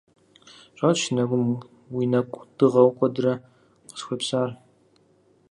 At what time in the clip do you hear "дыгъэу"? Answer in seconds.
2.57-2.89